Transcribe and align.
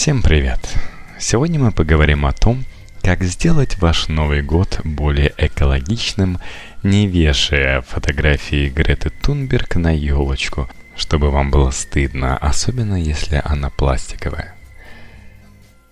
Всем 0.00 0.22
привет! 0.22 0.60
Сегодня 1.18 1.58
мы 1.58 1.72
поговорим 1.72 2.24
о 2.24 2.32
том, 2.32 2.64
как 3.02 3.24
сделать 3.24 3.78
ваш 3.78 4.06
Новый 4.06 4.42
год 4.42 4.80
более 4.84 5.34
экологичным, 5.36 6.38
не 6.84 7.08
вешая 7.08 7.80
фотографии 7.80 8.68
Греты 8.68 9.10
Тунберг 9.10 9.74
на 9.74 9.90
елочку, 9.90 10.70
чтобы 10.96 11.32
вам 11.32 11.50
было 11.50 11.72
стыдно, 11.72 12.36
особенно 12.38 12.94
если 12.94 13.42
она 13.44 13.70
пластиковая. 13.70 14.54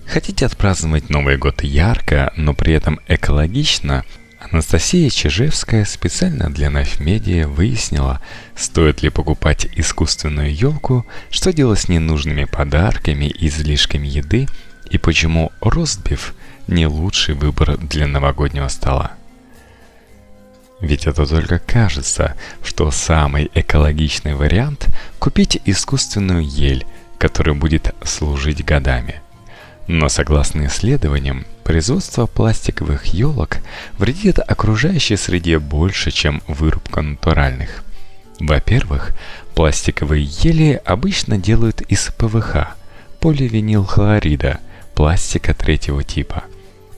Хотите 0.07 0.47
отпраздновать 0.47 1.11
Новый 1.11 1.37
год 1.37 1.65
ярко, 1.65 2.33
но 2.37 2.55
при 2.55 2.75
этом 2.75 3.01
экологично– 3.09 4.05
Анастасия 4.51 5.11
Чижевская 5.11 5.85
специально 5.85 6.51
для 6.51 6.71
Нафмедиа 6.71 7.49
выяснила, 7.49 8.21
стоит 8.55 9.03
ли 9.03 9.11
покупать 9.11 9.67
искусственную 9.75 10.55
елку, 10.55 11.07
что 11.31 11.53
делать 11.53 11.81
с 11.81 11.89
ненужными 11.89 12.45
подарками 12.45 13.27
и 13.27 13.49
излишками 13.49 14.07
еды, 14.07 14.47
и 14.91 14.99
почему 14.99 15.53
ростбиф 15.61 16.35
не 16.69 16.87
лучший 16.87 17.35
выбор 17.35 17.77
для 17.77 18.07
новогоднего 18.07 18.69
стола. 18.69 19.13
Ведь 20.81 21.07
это 21.07 21.27
только 21.27 21.59
кажется, 21.59 22.37
что 22.63 22.91
самый 22.91 23.51
экологичный 23.55 24.35
вариант– 24.35 24.89
купить 25.19 25.61
искусственную 25.65 26.47
ель, 26.47 26.87
которая 27.19 27.57
будет 27.57 27.95
служить 28.05 28.65
годами– 28.65 29.21
но 29.89 30.09
согласно 30.09 30.67
исследованиям, 30.67 31.47
производство 31.67 32.27
пластиковых 32.27 33.07
елок 33.07 33.59
вредит 33.99 34.39
окружающей 34.39 35.17
среде 35.17 35.59
больше, 35.59 36.13
чем 36.13 36.41
вырубка 36.47 37.03
натуральных. 37.03 37.83
Во-первых, 38.39 39.11
пластиковые 39.57 40.23
ели 40.23 40.81
обычно 40.85 41.39
делают 41.39 41.81
из 41.81 42.13
ПВХ, 42.17 42.77
поливинилхлорида, 43.19 44.61
пластика 44.95 45.55
третьего 45.55 46.05
типа. 46.05 46.45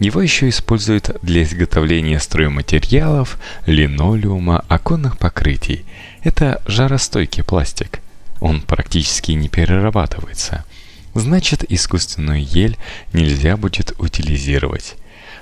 Его 0.00 0.20
еще 0.20 0.50
используют 0.50 1.16
для 1.22 1.44
изготовления 1.44 2.20
стройматериалов, 2.20 3.38
линолеума, 3.64 4.66
оконных 4.68 5.16
покрытий. 5.16 5.86
Это 6.22 6.60
жаростойкий 6.66 7.42
пластик. 7.42 8.00
Он 8.38 8.60
практически 8.60 9.32
не 9.32 9.48
перерабатывается– 9.48 10.66
значит 11.14 11.64
искусственную 11.68 12.44
ель 12.44 12.76
нельзя 13.12 13.56
будет 13.56 13.94
утилизировать. 13.98 14.96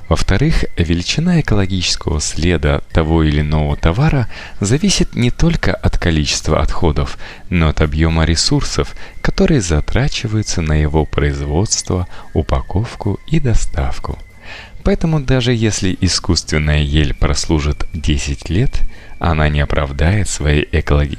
Во-вторых, 0.08 0.64
величина 0.76 1.40
экологического 1.40 2.20
следа 2.20 2.80
того 2.92 3.24
или 3.24 3.40
иного 3.40 3.76
товара 3.76 4.28
зависит 4.60 5.16
не 5.16 5.32
только 5.32 5.74
от 5.74 5.98
количества 5.98 6.60
отходов, 6.60 7.18
но 7.50 7.68
от 7.68 7.80
объема 7.80 8.24
ресурсов, 8.24 8.94
которые 9.20 9.60
затрачиваются 9.60 10.62
на 10.62 10.74
его 10.74 11.04
производство, 11.04 12.06
упаковку 12.34 13.18
и 13.26 13.40
доставку. 13.40 14.16
Поэтому 14.84 15.18
даже 15.18 15.52
если 15.52 15.96
искусственная 16.00 16.82
ель 16.82 17.12
прослужит 17.12 17.88
10 17.92 18.48
лет, 18.48 18.82
она 19.18 19.48
не 19.48 19.60
оправдает 19.60 20.28
своей 20.28 20.68
экологи... 20.70 21.18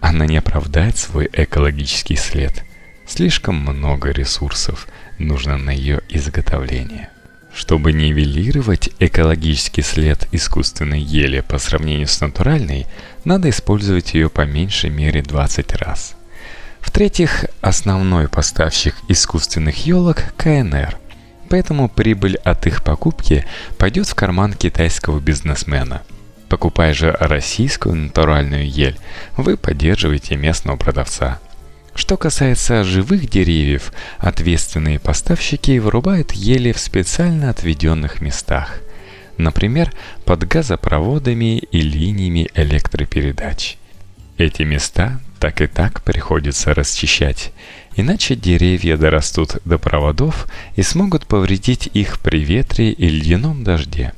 Она 0.00 0.26
не 0.26 0.36
оправдает 0.36 0.96
свой 0.96 1.28
экологический 1.32 2.14
след– 2.14 2.62
Слишком 3.06 3.54
много 3.54 4.10
ресурсов 4.10 4.88
нужно 5.18 5.56
на 5.56 5.70
ее 5.70 6.00
изготовление. 6.08 7.08
Чтобы 7.54 7.92
нивелировать 7.92 8.90
экологический 8.98 9.82
след 9.82 10.26
искусственной 10.32 11.00
ели 11.00 11.40
по 11.40 11.58
сравнению 11.58 12.08
с 12.08 12.20
натуральной, 12.20 12.86
надо 13.24 13.48
использовать 13.48 14.12
ее 14.14 14.28
по 14.28 14.40
меньшей 14.40 14.90
мере 14.90 15.22
20 15.22 15.76
раз. 15.76 16.16
В-третьих, 16.80 17.44
основной 17.60 18.28
поставщик 18.28 18.96
искусственных 19.08 19.86
елок– 19.86 20.24
КНР. 20.36 20.98
Поэтому 21.48 21.88
прибыль 21.88 22.36
от 22.38 22.66
их 22.66 22.82
покупки 22.82 23.46
пойдет 23.78 24.08
в 24.08 24.16
карман 24.16 24.52
китайского 24.52 25.20
бизнесмена. 25.20 26.02
Покупая 26.48 26.92
же 26.92 27.16
российскую 27.20 27.94
натуральную 27.94 28.68
ель, 28.68 28.98
вы 29.36 29.56
поддерживаете 29.56 30.36
местного 30.36 30.76
продавца– 30.76 31.38
что 31.96 32.16
касается 32.16 32.84
живых 32.84 33.28
деревьев, 33.28 33.92
ответственные 34.18 35.00
поставщики 35.00 35.78
вырубают 35.78 36.32
ели 36.32 36.72
в 36.72 36.78
специально 36.78 37.50
отведенных 37.50 38.20
местах, 38.20 38.80
например, 39.38 39.92
под 40.24 40.46
газопроводами 40.46 41.58
и 41.58 41.80
линиями 41.80 42.48
электропередач. 42.54 43.78
Эти 44.38 44.62
места 44.62 45.20
так 45.40 45.60
и 45.60 45.66
так 45.66 46.02
приходится 46.02 46.74
расчищать, 46.74 47.52
иначе 47.94 48.36
деревья 48.36 48.96
дорастут 48.96 49.58
до 49.64 49.78
проводов 49.78 50.46
и 50.76 50.82
смогут 50.82 51.26
повредить 51.26 51.88
их 51.92 52.20
при 52.20 52.44
ветре 52.44 52.90
и 52.90 53.08
ледяном 53.08 53.64
дожде. 53.64 54.12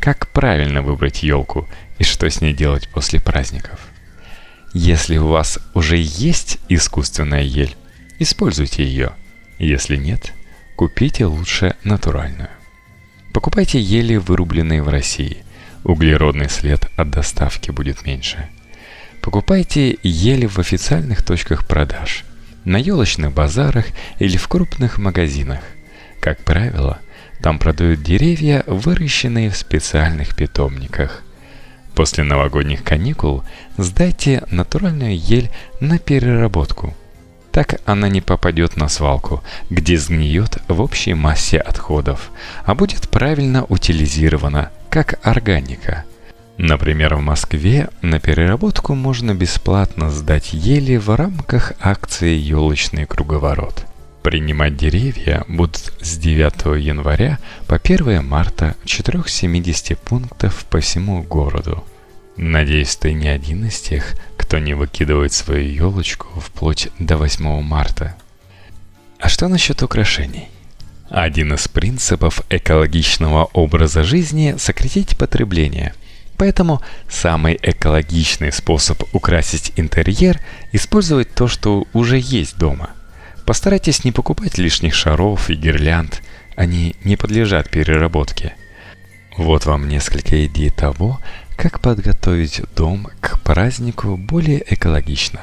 Как 0.00 0.28
правильно 0.28 0.82
выбрать 0.82 1.22
елку 1.22 1.68
и 1.98 2.04
что 2.04 2.28
с 2.30 2.40
ней 2.40 2.54
делать 2.54 2.88
после 2.88 3.20
праздников? 3.20 3.85
Если 4.78 5.16
у 5.16 5.28
вас 5.28 5.58
уже 5.72 5.96
есть 5.96 6.58
искусственная 6.68 7.40
ель, 7.40 7.74
используйте 8.18 8.84
ее. 8.84 9.12
Если 9.58 9.96
нет, 9.96 10.34
купите 10.76 11.24
лучше 11.24 11.76
натуральную. 11.82 12.50
Покупайте 13.32 13.80
ели, 13.80 14.16
вырубленные 14.16 14.82
в 14.82 14.88
России. 14.90 15.38
Углеродный 15.82 16.50
след 16.50 16.90
от 16.94 17.10
доставки 17.10 17.70
будет 17.70 18.04
меньше. 18.04 18.50
Покупайте 19.22 19.96
ели 20.02 20.44
в 20.44 20.58
официальных 20.58 21.24
точках 21.24 21.66
продаж, 21.66 22.26
на 22.66 22.76
елочных 22.76 23.32
базарах 23.32 23.86
или 24.18 24.36
в 24.36 24.46
крупных 24.46 24.98
магазинах. 24.98 25.60
Как 26.20 26.44
правило, 26.44 26.98
там 27.40 27.58
продают 27.58 28.02
деревья, 28.02 28.62
выращенные 28.66 29.48
в 29.48 29.56
специальных 29.56 30.36
питомниках. 30.36 31.22
После 31.96 32.24
новогодних 32.24 32.84
каникул 32.84 33.42
сдайте 33.78 34.44
натуральную 34.50 35.18
ель 35.18 35.50
на 35.80 35.98
переработку. 35.98 36.94
Так 37.50 37.80
она 37.86 38.10
не 38.10 38.20
попадет 38.20 38.76
на 38.76 38.90
свалку, 38.90 39.42
где 39.70 39.96
сгниет 39.96 40.58
в 40.68 40.82
общей 40.82 41.14
массе 41.14 41.56
отходов, 41.56 42.30
а 42.66 42.74
будет 42.74 43.08
правильно 43.08 43.64
утилизирована, 43.64 44.70
как 44.90 45.18
органика. 45.26 46.04
Например, 46.58 47.16
в 47.16 47.22
Москве 47.22 47.88
на 48.02 48.20
переработку 48.20 48.94
можно 48.94 49.34
бесплатно 49.34 50.10
сдать 50.10 50.52
ели 50.52 50.98
в 50.98 51.08
рамках 51.16 51.72
акции 51.80 52.36
«Елочный 52.36 53.06
круговорот». 53.06 53.86
Принимать 54.26 54.76
деревья 54.76 55.44
будут 55.46 55.92
с 56.00 56.18
9 56.18 56.84
января 56.84 57.38
по 57.68 57.76
1 57.76 58.26
марта 58.26 58.74
в 58.82 58.86
470 58.88 59.96
пунктов 59.96 60.64
по 60.68 60.80
всему 60.80 61.22
городу. 61.22 61.84
Надеюсь, 62.36 62.96
ты 62.96 63.12
не 63.12 63.28
один 63.28 63.66
из 63.66 63.80
тех, 63.80 64.16
кто 64.36 64.58
не 64.58 64.74
выкидывает 64.74 65.32
свою 65.32 65.72
елочку 65.72 66.26
вплоть 66.40 66.88
до 66.98 67.18
8 67.18 67.62
марта. 67.62 68.16
А 69.20 69.28
что 69.28 69.46
насчет 69.46 69.84
украшений? 69.84 70.48
Один 71.08 71.54
из 71.54 71.68
принципов 71.68 72.40
экологичного 72.50 73.44
образа 73.52 74.02
жизни– 74.02 74.56
сократить 74.58 75.16
потребление. 75.16 75.94
Поэтому 76.36 76.82
самый 77.08 77.56
экологичный 77.62 78.50
способ 78.50 79.04
украсить 79.12 79.72
интерьер– 79.76 80.40
использовать 80.72 81.32
то, 81.32 81.46
что 81.46 81.86
уже 81.92 82.18
есть 82.18 82.58
дома– 82.58 82.90
Постарайтесь 83.46 84.02
не 84.02 84.10
покупать 84.10 84.58
лишних 84.58 84.92
шаров 84.92 85.50
и 85.50 85.54
гирлянд, 85.54 86.20
они 86.56 86.96
не 87.04 87.16
подлежат 87.16 87.70
переработке. 87.70 88.56
Вот 89.36 89.66
вам 89.66 89.88
несколько 89.88 90.44
идей 90.46 90.70
того, 90.70 91.20
как 91.56 91.80
подготовить 91.80 92.62
дом 92.74 93.08
к 93.20 93.40
празднику 93.42 94.16
более 94.16 94.64
экологично. 94.74 95.40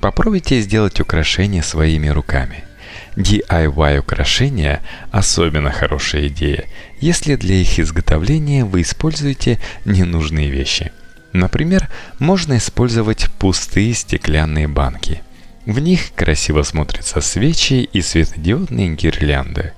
Попробуйте 0.00 0.60
сделать 0.60 0.98
украшения 1.00 1.62
своими 1.62 2.08
руками. 2.08 2.64
DIY 3.14 3.98
украшения– 3.98 4.82
особенно 5.12 5.70
хорошая 5.70 6.26
идея, 6.26 6.64
если 7.00 7.36
для 7.36 7.54
их 7.54 7.78
изготовления 7.78 8.64
вы 8.64 8.82
используете 8.82 9.60
ненужные 9.84 10.50
вещи. 10.50 10.90
Например, 11.32 11.88
можно 12.18 12.56
использовать 12.56 13.30
пустые 13.38 13.94
стеклянные 13.94 14.66
банки– 14.66 15.22
в 15.66 15.80
них 15.80 16.12
красиво 16.14 16.62
смотрятся 16.62 17.20
свечи 17.20 17.88
и 17.92 18.00
светодиодные 18.00 18.94
гирлянды. 18.94 19.72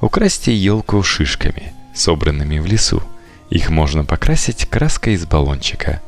Украсьте 0.00 0.54
елку 0.54 1.02
шишками, 1.02 1.72
собранными 1.94 2.60
в 2.60 2.66
лесу. 2.66 3.02
Их 3.50 3.70
можно 3.70 4.04
покрасить 4.04 4.66
краской 4.66 5.14
из 5.14 5.26
баллончика. 5.26 6.00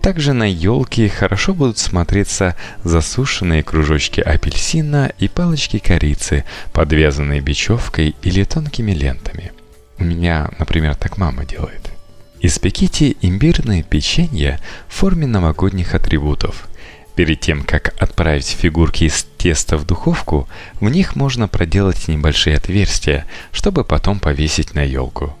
Также 0.00 0.32
на 0.32 0.44
елке 0.44 1.08
хорошо 1.08 1.52
будут 1.52 1.78
смотреться 1.78 2.54
засушенные 2.84 3.64
кружочки 3.64 4.20
апельсина 4.20 5.10
и 5.18 5.26
палочки 5.26 5.78
корицы, 5.80 6.44
подвязанные 6.72 7.40
бечевкой 7.40 8.14
или 8.22 8.44
тонкими 8.44 8.92
лентами. 8.92 9.50
У 9.98 10.04
меня, 10.04 10.50
например, 10.60 10.94
так 10.94 11.18
мама 11.18 11.44
делает. 11.44 11.90
Испеките 12.40 13.16
имбирное 13.22 13.82
печенье 13.82 14.60
в 14.86 14.94
форме 14.94 15.26
новогодних 15.26 15.96
атрибутов– 15.96 16.68
Перед 17.16 17.40
тем, 17.40 17.62
как 17.64 17.94
отправить 18.00 18.46
фигурки 18.46 19.04
из 19.04 19.26
теста 19.38 19.78
в 19.78 19.86
духовку, 19.86 20.46
в 20.80 20.88
них 20.90 21.16
можно 21.16 21.48
проделать 21.48 22.08
небольшие 22.08 22.56
отверстия, 22.56 23.26
чтобы 23.52 23.84
потом 23.84 24.20
повесить 24.20 24.74
на 24.74 24.82
елку. 24.82 25.34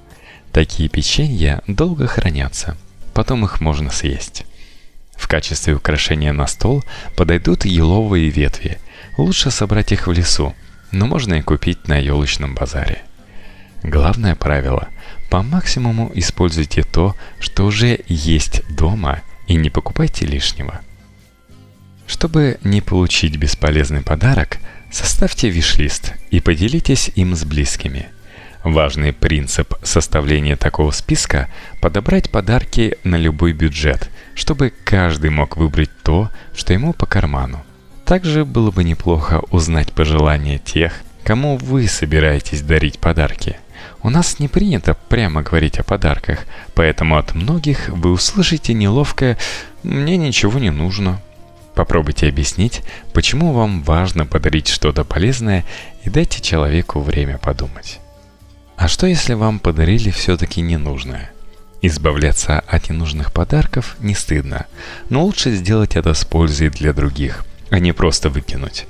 Такие 0.52 0.88
печенья 0.88 1.62
долго 1.66 2.06
хранятся, 2.06 2.78
потом 3.12 3.44
их 3.44 3.60
можно 3.60 3.90
съесть. 3.90 4.46
В 5.16 5.28
качестве 5.28 5.74
украшения 5.74 6.32
на 6.32 6.46
стол 6.46 6.82
подойдут 7.14 7.66
еловые 7.66 8.30
ветви. 8.30 8.78
Лучше 9.18 9.50
собрать 9.50 9.92
их 9.92 10.06
в 10.06 10.12
лесу, 10.12 10.54
но 10.92 11.06
можно 11.06 11.34
и 11.34 11.42
купить 11.42 11.88
на 11.88 11.98
елочном 11.98 12.54
базаре. 12.54 13.02
Главное 13.82 14.34
правило– 14.34 14.88
по 15.30 15.42
максимуму 15.42 16.10
используйте 16.14 16.82
то, 16.82 17.16
что 17.40 17.66
уже 17.66 18.00
есть 18.06 18.62
дома, 18.74 19.22
и 19.48 19.56
не 19.56 19.70
покупайте 19.70 20.24
лишнего. 20.24 20.80
Чтобы 22.06 22.58
не 22.62 22.80
получить 22.80 23.36
бесполезный 23.36 24.02
подарок, 24.02 24.58
составьте 24.90 25.48
виш-лист 25.48 26.12
и 26.30 26.40
поделитесь 26.40 27.10
им 27.14 27.34
с 27.34 27.44
близкими. 27.44 28.08
Важный 28.62 29.12
принцип 29.12 29.74
составления 29.82 30.56
такого 30.56 30.90
списка– 30.90 31.48
подобрать 31.80 32.30
подарки 32.30 32.96
на 33.04 33.16
любой 33.16 33.52
бюджет, 33.52 34.10
чтобы 34.34 34.72
каждый 34.84 35.30
мог 35.30 35.56
выбрать 35.56 35.90
то, 36.02 36.30
что 36.54 36.72
ему 36.72 36.92
по 36.92 37.06
карману. 37.06 37.64
Также 38.04 38.44
было 38.44 38.70
бы 38.70 38.84
неплохо 38.84 39.40
узнать 39.50 39.92
пожелания 39.92 40.58
тех, 40.58 40.94
кому 41.24 41.56
вы 41.56 41.88
собираетесь 41.88 42.62
дарить 42.62 42.98
подарки. 42.98 43.56
У 44.02 44.10
нас 44.10 44.38
не 44.38 44.46
принято 44.48 44.94
прямо 44.94 45.42
говорить 45.42 45.78
о 45.78 45.84
подарках, 45.84 46.40
поэтому 46.74 47.18
от 47.18 47.34
многих 47.34 47.88
вы 47.88 48.12
услышите 48.12 48.74
неловкое 48.74 49.38
«мне 49.82 50.16
ничего 50.16 50.58
не 50.58 50.70
нужно», 50.70 51.20
Попробуйте 51.76 52.28
объяснить, 52.28 52.80
почему 53.12 53.52
вам 53.52 53.82
важно 53.82 54.24
подарить 54.24 54.66
что-то 54.66 55.04
полезное 55.04 55.66
и 56.04 56.10
дайте 56.10 56.40
человеку 56.40 57.00
время 57.00 57.36
подумать. 57.36 58.00
А 58.78 58.88
что 58.88 59.06
если 59.06 59.34
вам 59.34 59.58
подарили 59.58 60.08
все-таки 60.08 60.62
ненужное? 60.62 61.30
Избавляться 61.82 62.60
от 62.60 62.88
ненужных 62.88 63.30
подарков 63.30 63.96
не 64.00 64.14
стыдно, 64.14 64.64
но 65.10 65.22
лучше 65.22 65.54
сделать 65.54 65.96
это 65.96 66.14
с 66.14 66.24
пользой 66.24 66.70
для 66.70 66.94
других, 66.94 67.44
а 67.68 67.78
не 67.78 67.92
просто 67.92 68.30
выкинуть. 68.30 68.86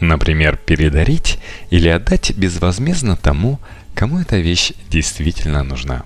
Например, 0.00 0.58
передарить 0.58 1.38
или 1.70 1.88
отдать 1.88 2.32
безвозмездно 2.36 3.16
тому, 3.16 3.58
кому 3.94 4.20
эта 4.20 4.36
вещь 4.36 4.72
действительно 4.90 5.62
нужна. 5.62 6.02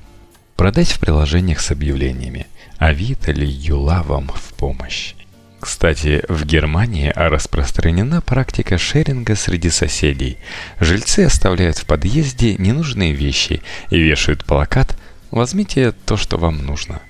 Продать 0.55 0.93
в 0.93 1.01
приложениях 1.01 1.59
с 1.59 1.73
объявлениями 1.73 2.47
«Авито 2.79 3.33
или 3.33 3.47
Юла 3.47 4.05
вам 4.05 4.29
в 4.29 4.55
помощь». 4.55 5.15
Кстати, 5.61 6.25
в 6.29 6.47
Германии 6.47 7.13
распространена 7.15 8.23
практика 8.23 8.79
шеринга 8.79 9.37
среди 9.37 9.69
соседей. 9.69 10.39
Жильцы 10.81 11.21
оставляют 11.21 11.77
в 11.77 11.85
подъезде 11.85 12.57
ненужные 12.57 13.13
вещи 13.13 13.61
и 13.91 13.99
вешают 13.99 14.45
плакат 14.47 14.97
«Возьмите 15.31 15.93
то, 15.93 16.17
что 16.17 16.39
вам 16.39 16.65
нужно». 16.65 17.03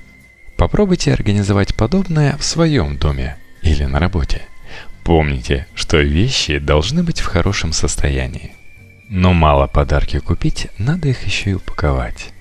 Попробуйте 0.56 1.12
организовать 1.12 1.76
подобное 1.76 2.37
в 2.38 2.43
своем 2.43 2.99
доме 2.99 3.37
или 3.62 3.85
на 3.85 4.00
работе. 4.00 4.43
Помните, 5.05 5.69
что 5.75 5.99
вещи 5.99 6.58
должны 6.58 7.05
быть 7.05 7.20
в 7.20 7.26
хорошем 7.26 7.73
состоянии. 7.73 8.52
Но 9.08 9.32
мало 9.32 9.69
подарки 9.69 10.19
купить, 10.19 10.69
надо 10.76 11.08
их 11.08 11.25
еще 11.25 11.50
и 11.50 11.55
упаковать. 11.55 12.32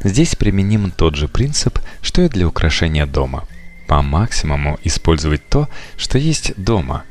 Здесь 0.00 0.34
применим 0.34 0.90
тот 0.90 1.14
же 1.14 1.28
принцип, 1.28 1.78
что 2.00 2.22
и 2.22 2.28
для 2.28 2.48
украшения 2.48 3.04
дома– 3.04 3.46
по 3.88 4.02
максимуму 4.02 4.78
использовать 4.84 5.48
то, 5.48 5.68
что 5.96 6.18
есть 6.18 6.52
дома. 6.56 7.02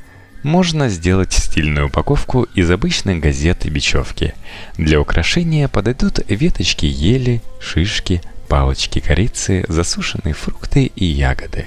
Можно 0.44 0.88
сделать 0.88 1.34
стильную 1.34 1.88
упаковку 1.88 2.44
из 2.54 2.70
обычной 2.72 3.20
газеты 3.20 3.70
бечевки. 3.70 4.36
Для 4.78 5.02
украшения 5.02 5.68
подойдут 5.68 6.20
веточки 6.30 6.86
ели, 6.86 7.42
шишки, 7.60 8.22
палочки 8.48 9.00
корицы, 9.00 9.66
засушенные 9.68 10.36
фрукты 10.36 10.86
и 10.96 11.06
ягоды. 11.06 11.66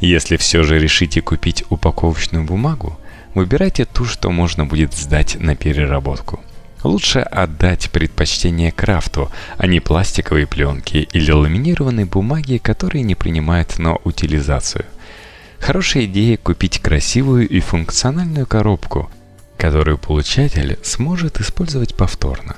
Если 0.00 0.36
все 0.38 0.62
же 0.62 0.78
решите 0.78 1.20
купить 1.20 1.64
упаковочную 1.68 2.44
бумагу, 2.44 2.98
выбирайте 3.34 3.84
ту, 3.84 4.06
что 4.06 4.30
можно 4.30 4.64
будет 4.64 4.94
сдать 4.94 5.36
на 5.38 5.54
переработку. 5.54 6.40
Лучше 6.82 7.20
отдать 7.20 7.90
предпочтение 7.90 8.70
крафту, 8.70 9.30
а 9.58 9.66
не 9.66 9.80
пластиковой 9.80 10.46
пленке 10.46 11.00
или 11.00 11.30
ламинированной 11.30 12.04
бумаге, 12.04 12.58
которые 12.58 13.02
не 13.02 13.14
принимают 13.14 13.78
на 13.78 13.96
утилизацию. 13.96 14.84
Хорошая 15.58 16.04
идея 16.04 16.36
купить 16.36 16.80
красивую 16.80 17.48
и 17.48 17.60
функциональную 17.60 18.46
коробку, 18.46 19.10
которую 19.56 19.98
получатель 19.98 20.78
сможет 20.82 21.40
использовать 21.40 21.94
повторно. 21.94 22.56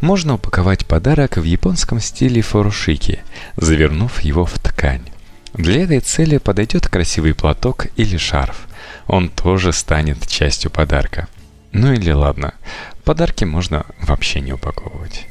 Можно 0.00 0.34
упаковать 0.34 0.86
подарок 0.86 1.38
в 1.38 1.42
японском 1.42 2.00
стиле 2.00 2.42
фурушики, 2.42 3.20
завернув 3.56 4.20
его 4.20 4.44
в 4.44 4.58
ткань. 4.58 5.08
Для 5.54 5.82
этой 5.82 6.00
цели 6.00 6.36
подойдет 6.38 6.86
красивый 6.88 7.34
платок 7.34 7.86
или 7.96 8.16
шарф. 8.16 8.68
Он 9.08 9.28
тоже 9.28 9.72
станет 9.72 10.24
частью 10.28 10.70
подарка. 10.70 11.26
Ну 11.72 11.92
или 11.92 12.12
ладно, 12.12 12.54
Подарки 13.08 13.44
можно 13.44 13.86
вообще 14.02 14.42
не 14.42 14.52
упаковывать. 14.52 15.26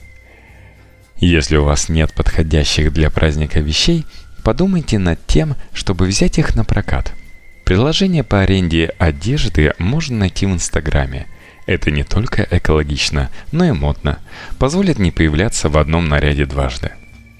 Если 1.17 1.57
у 1.57 1.63
вас 1.63 1.89
нет 1.89 2.11
подходящих 2.11 2.91
для 2.91 3.11
праздника 3.11 3.59
вещей, 3.59 4.03
подумайте 4.43 4.97
над 4.97 5.23
тем, 5.27 5.55
чтобы 5.73 6.07
взять 6.07 6.39
их 6.39 6.55
на 6.55 6.65
прокат. 6.65 7.13
Приложение 7.65 8.23
по 8.23 8.41
аренде 8.41 8.95
одежды 8.97 9.75
можно 9.77 10.17
найти 10.17 10.47
в 10.47 10.53
Инстаграме. 10.53 11.27
Это 11.67 11.91
не 11.91 12.03
только 12.03 12.47
экологично, 12.49 13.29
но 13.51 13.65
и 13.65 13.71
модно. 13.73 14.17
Позволит 14.57 14.97
не 14.97 15.11
появляться 15.11 15.69
в 15.69 15.77
одном 15.77 16.09
наряде 16.09 16.47
дважды. 16.47 16.93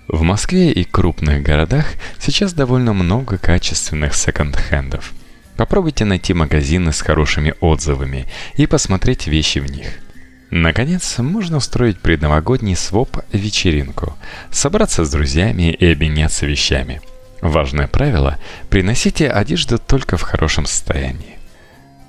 В 0.08 0.22
Москве 0.22 0.72
и 0.72 0.84
крупных 0.84 1.42
городах 1.42 1.88
сейчас 2.20 2.54
довольно 2.54 2.94
много 2.94 3.40
качественных 3.40 4.14
секонд-хендов. 4.14 5.14
Попробуйте 5.56 6.06
найти 6.06 6.36
магазины 6.36 6.94
с 6.94 7.02
хорошими 7.02 7.56
отзывами 7.60 8.28
и 8.56 8.68
посмотреть 8.68 9.26
вещи 9.26 9.58
в 9.58 9.72
них– 9.72 9.88
Наконец, 10.50 11.18
можно 11.18 11.58
устроить 11.58 12.00
предновогодний 12.00 12.76
своп-вечеринку, 12.76 14.16
собраться 14.50 15.04
с 15.04 15.10
друзьями 15.10 15.74
и 15.74 15.92
обменяться 15.92 16.46
вещами. 16.46 17.02
Важное 17.42 17.88
правило– 17.88 18.38
приносите 18.70 19.30
одежду 19.30 19.78
только 19.78 20.16
в 20.18 20.22
хорошем 20.22 20.66
состоянии. 20.66 21.38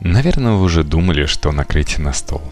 Наверное, 0.01 0.53
вы 0.53 0.63
уже 0.63 0.85
думали, 0.85 1.27
что 1.27 1.51
накрыть 1.51 1.99
на 1.99 2.13
стол. 2.13 2.43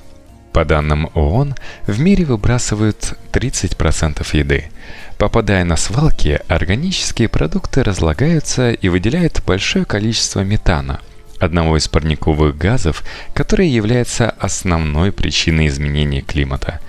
По 0.53 0.65
данным 0.65 1.09
ООН, 1.15 1.55
в 1.87 2.01
мире 2.01 2.25
выбрасывают 2.25 3.15
30% 3.33 4.27
еды. 4.37 4.71
Попадая 5.19 5.65
на 5.65 5.77
свалки, 5.77 6.41
органические 6.49 7.29
продукты 7.29 7.85
разлагаются 7.85 8.73
и 8.73 8.89
выделяют 8.89 9.43
большое 9.47 9.85
количество 9.85 10.41
метана– 10.41 11.01
одного 11.39 11.77
из 11.77 11.89
парниковых 11.89 12.57
газов, 12.57 13.05
который 13.35 13.69
является 13.69 14.31
основной 14.31 15.13
причиной 15.13 15.67
изменения 15.69 16.23
климата. 16.23 16.81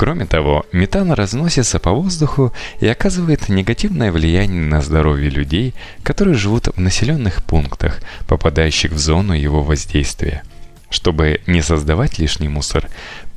Кроме 0.00 0.24
того, 0.24 0.64
метан 0.72 1.12
разносится 1.12 1.78
по 1.78 1.92
воздуху 1.92 2.54
и 2.80 2.86
оказывает 2.86 3.50
негативное 3.50 4.10
влияние 4.10 4.62
на 4.62 4.80
здоровье 4.80 5.28
людей, 5.28 5.74
которые 6.02 6.36
живут 6.36 6.68
в 6.68 6.80
населенных 6.80 7.44
пунктах, 7.44 8.00
попадающих 8.26 8.92
в 8.92 8.98
зону 8.98 9.34
его 9.34 9.62
воздействия. 9.62 10.42
Чтобы 10.88 11.42
не 11.46 11.60
создавать 11.60 12.18
лишний 12.18 12.48
мусор, 12.48 12.88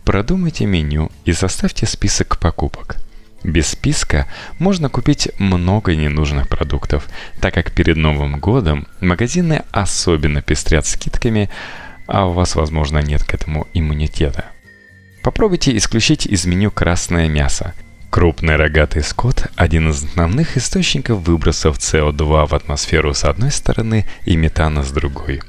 продумайте 0.06 0.66
меню 0.66 1.12
и 1.26 1.34
составьте 1.34 1.86
список 1.86 2.40
покупок. 2.40 2.96
Без 3.44 3.68
списка 3.68 4.28
можно 4.58 4.90
купить 4.90 5.30
много 5.38 5.96
ненужных 5.96 6.48
продуктов, 6.48 7.08
так 7.42 7.54
как 7.54 7.72
перед 7.72 7.98
Новым 7.98 8.40
годом 8.40 8.88
магазины 9.02 9.64
особенно 9.72 10.42
пестрят 10.42 10.86
скидками, 10.86 11.50
а 12.08 12.28
у 12.28 12.32
вас, 12.32 12.56
возможно, 12.56 13.00
нет 13.00 13.24
к 13.24 13.34
этому 13.34 13.68
иммунитета. 13.74 14.46
Попробуйте 15.22 15.76
исключить 15.78 16.26
из 16.26 16.46
меню 16.46 16.72
красное 16.72 17.28
мясо. 17.28 17.74
Крупный 18.10 18.56
рогатый 18.56 19.04
скот– 19.04 19.48
один 19.56 19.90
из 19.90 20.04
основных 20.04 20.56
источников 20.56 21.24
выбросов 21.24 21.80
СО2 21.80 22.48
в 22.48 22.54
атмосферу 22.54 23.14
с 23.14 23.24
одной 23.24 23.52
стороны 23.52 24.06
и 24.26 24.36
метана 24.36 24.84
с 24.84 24.92
другой. 24.92 25.42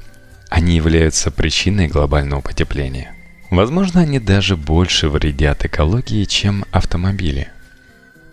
Они 0.49 0.75
являются 0.75 1.31
причиной 1.31 1.87
глобального 1.87 2.41
потепления. 2.41 3.13
Возможно, 3.51 4.01
они 4.01 4.19
даже 4.19 4.57
больше 4.57 5.09
вредят 5.09 5.63
экологии, 5.65 6.23
чем 6.23 6.65
автомобили. 6.71 7.49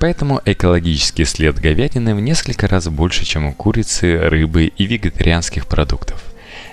Поэтому 0.03 0.43
экологический 0.45 1.25
след 1.25 1.61
говядины 1.61 2.17
в 2.17 2.21
несколько 2.21 2.67
раз 2.67 2.89
больше, 2.89 3.25
чем 3.25 3.47
у 3.47 3.53
курицы, 3.53 4.19
рыбы 4.19 4.65
и 4.65 4.85
вегетарианских 4.85 5.69
продуктов. 5.69 6.21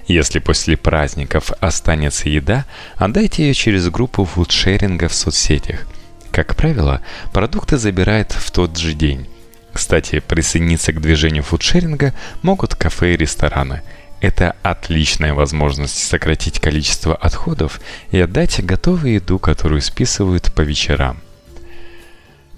Если 0.08 0.40
после 0.40 0.78
праздников 0.78 1.52
останется 1.60 2.28
еда, 2.28 2.66
отдайте 2.96 3.46
ее 3.46 3.54
через 3.54 3.88
группу 3.90 4.26
фудшеринга 4.26 5.10
в 5.10 5.14
соцсетях. 5.14 5.86
Как 6.32 6.56
правило, 6.56 7.02
продукты 7.32 7.78
забирают 7.78 8.32
в 8.32 8.50
тот 8.50 8.76
же 8.80 8.94
день. 8.94 9.28
Кстати, 9.74 10.22
присоединиться 10.22 10.92
к 10.92 11.00
движению 11.00 11.44
фудшеринга 11.44 12.16
могут 12.42 12.74
кафе 12.74 13.14
и 13.14 13.18
рестораны. 13.18 13.84
Это 14.22 14.56
отличная 14.64 15.36
возможность 15.36 16.00
сократить 16.00 16.60
количество 16.60 17.16
отходов 17.16 17.80
и 18.10 18.20
отдать 18.20 18.66
готовую 18.66 19.14
еду, 19.14 19.38
которую 19.38 19.84
списывают 19.84 20.52
по 20.52 20.62
вечерам. 20.62 21.22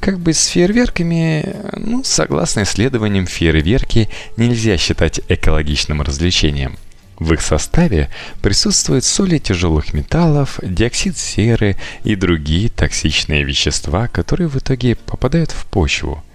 Как 0.01 0.20
быть 0.20 0.36
с 0.36 0.48
фейерверками? 0.48 1.55
Ну, 1.77 2.03
согласно 2.03 2.63
исследованиям, 2.63 3.27
фейерверки 3.27 4.10
нельзя 4.36 4.75
считать 4.77 5.22
экологичным 5.29 6.01
развлечением. 6.01 6.77
В 7.20 7.34
их 7.34 7.41
составе 7.41 8.10
присутствуют 8.41 9.05
соли 9.05 9.38
тяжелых 9.38 9.93
металлов, 9.93 10.60
диоксид 10.63 11.17
серы 11.17 11.77
и 12.03 12.15
другие 12.15 12.67
токсичные 12.70 13.43
вещества, 13.43 14.08
которые 14.08 14.48
в 14.48 14.58
итоге 14.58 14.96
попадают 14.96 15.51
в 15.51 15.65
почву– 15.67 16.24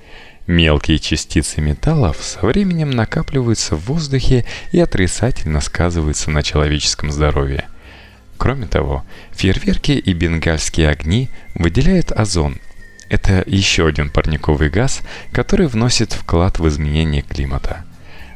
Мелкие 0.46 1.00
частицы 1.00 1.61
металлов 1.61 2.18
со 2.20 2.46
временем 2.46 2.90
накапливаются 2.90 3.75
в 3.75 3.87
воздухе 3.87 4.44
и 4.70 4.78
отрицательно 4.78 5.61
сказываются 5.61 6.30
на 6.30 6.44
человеческом 6.44 7.11
здоровье. 7.11 7.64
Кроме 8.37 8.66
того, 8.66 9.04
фейерверки 9.32 9.90
и 9.90 10.12
бенгальские 10.12 10.88
огни 10.88 11.30
выделяют 11.56 12.12
озон. 12.12 12.61
Это 13.08 13.42
еще 13.46 13.86
один 13.86 14.10
парниковый 14.10 14.68
газ, 14.68 15.00
который 15.32 15.66
вносит 15.66 16.12
вклад 16.12 16.58
в 16.58 16.68
изменение 16.68 17.22
климата. 17.22 17.84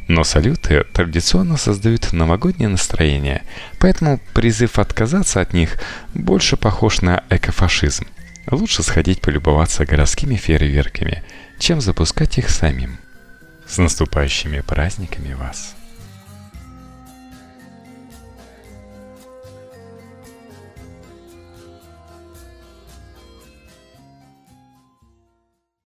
Но 0.09 0.25
салюты 0.25 0.85
традиционно 0.93 1.57
создают 1.57 2.13
новогоднее 2.13 2.69
настроение, 2.69 3.43
поэтому 3.79 4.21
призыв 4.35 4.79
отказаться 4.79 5.41
от 5.41 5.53
них 5.53 5.79
больше 6.15 6.57
похож 6.57 7.01
на 7.01 7.23
экофашизм. 7.31 8.07
Лучше 8.51 8.83
сходить 8.83 9.21
полюбоваться 9.21 9.85
городскими 9.85 10.37
фейерверками– 10.37 11.23
чем 11.61 11.81
запускать 11.81 12.39
их 12.39 12.51
самим. 12.51 12.99
С 13.67 13.79
наступающими 13.79 14.61
праздниками 14.61 15.35
вас! 15.35 15.77